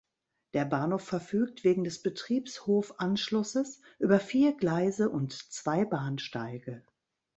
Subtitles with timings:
[0.55, 6.83] Der Bahnhof verfügt wegen des Betriebshof-Anschlusses über vier Gleise und zwei Bahnsteige.